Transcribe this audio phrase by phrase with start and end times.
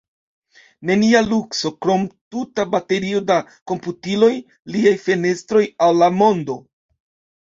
[0.89, 3.37] Nenia lukso, krom tuta baterio da
[3.73, 4.33] komputiloj–
[4.77, 6.57] liaj fenestroj al la mondo.